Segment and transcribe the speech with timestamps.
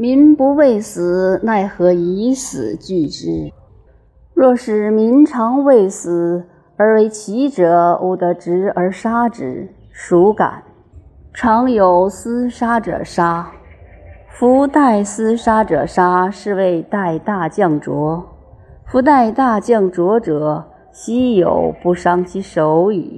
[0.00, 3.50] 民不畏死，奈何以死惧之？
[4.32, 6.44] 若使民常畏死，
[6.76, 10.62] 而为奇者，吾得执而杀之，孰敢？
[11.34, 13.50] 常有厮杀者杀，
[14.28, 18.24] 夫待厮杀者杀，是谓待大将卓。
[18.86, 23.17] 夫待大将卓者，奚有不伤其手矣？